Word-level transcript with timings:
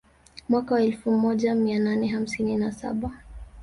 Mwaka 0.49 0.75
wa 0.75 0.81
elfu 0.81 1.11
moja 1.11 1.55
mia 1.55 1.79
nane 1.79 2.07
hamsini 2.07 2.55
na 2.57 2.71
saba 2.71 3.11